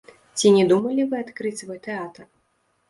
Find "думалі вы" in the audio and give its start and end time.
0.71-1.21